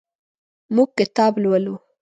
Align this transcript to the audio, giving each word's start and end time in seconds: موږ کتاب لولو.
موږ 0.75 0.89
کتاب 0.99 1.33
لولو. 1.43 1.75